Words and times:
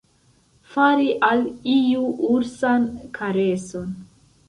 Fari 0.71 1.11
al 1.27 1.45
iu 1.75 2.09
ursan 2.33 2.91
kareson. 3.19 3.99